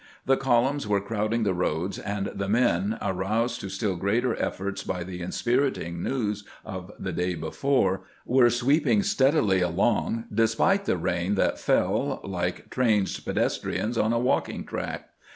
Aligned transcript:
The 0.25 0.35
columns 0.35 0.87
were 0.87 0.99
crowding 0.99 1.43
the 1.43 1.53
roads, 1.53 1.99
and 1.99 2.31
the 2.33 2.49
men, 2.49 2.97
aroused 3.03 3.61
to 3.61 3.69
still 3.69 3.95
greater 3.95 4.35
efforts 4.41 4.81
by 4.81 5.03
the 5.03 5.21
inspiriting 5.21 6.01
news 6.01 6.43
of 6.65 6.91
the 6.97 7.11
day 7.11 7.35
before, 7.35 8.01
were 8.25 8.49
sweeping 8.49 9.03
steadily 9.03 9.61
along, 9.61 10.25
despite 10.33 10.85
the 10.85 10.97
rain 10.97 11.35
that 11.35 11.59
fell, 11.59 12.19
like 12.23 12.71
trained 12.71 13.21
pedestrians 13.23 13.95
on 13.95 14.11
a 14.11 14.17
walking 14.17 14.63
track. 14.63 15.07